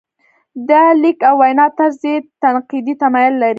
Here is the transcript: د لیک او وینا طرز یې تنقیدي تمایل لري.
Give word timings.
د 0.67 0.71
لیک 1.01 1.19
او 1.29 1.35
وینا 1.41 1.65
طرز 1.77 1.99
یې 2.09 2.15
تنقیدي 2.41 2.93
تمایل 3.03 3.33
لري. 3.41 3.49